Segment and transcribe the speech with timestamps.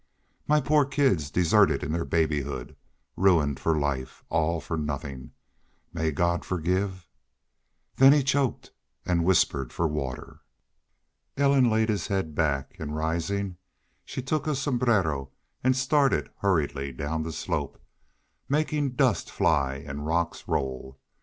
[0.47, 2.75] My poor kids deserted in their babyhood
[3.15, 4.23] ruined for life!
[4.29, 5.33] All for nothin'....
[5.93, 7.07] May God forgive"
[7.97, 8.71] Then he choked
[9.05, 10.41] and whispered for water.
[11.37, 13.57] Ellen laid his head back and, rising,
[14.03, 15.29] she took his sombrero
[15.63, 17.79] and started hurriedly down the slope,
[18.49, 20.99] making dust fly and rocks roll.